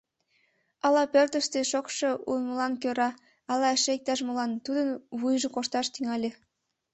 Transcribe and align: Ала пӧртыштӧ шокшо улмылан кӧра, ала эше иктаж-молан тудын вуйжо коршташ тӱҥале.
Ала 0.85 1.03
пӧртыштӧ 1.13 1.59
шокшо 1.71 2.09
улмылан 2.29 2.73
кӧра, 2.81 3.09
ала 3.51 3.67
эше 3.75 3.91
иктаж-молан 3.97 4.51
тудын 4.65 4.87
вуйжо 5.19 5.49
коршташ 5.55 5.87
тӱҥале. 5.93 6.29